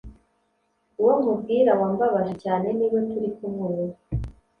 [0.99, 3.83] Uwo nkubwira wambabaje cyane niwe turi kumwe ubu